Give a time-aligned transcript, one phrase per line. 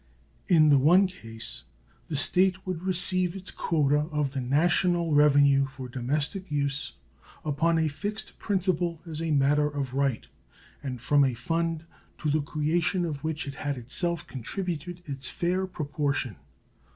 [0.47, 1.63] In the one case
[2.07, 6.93] the State would receive its quota of the national revenue for domestic use
[7.45, 10.25] upon a fixed principle as a matter of right,
[10.81, 11.85] and from a fund
[12.17, 16.37] to the creation of which it had itself contributed its fair proportion.